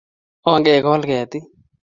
[0.53, 1.47] Ongekol ketiik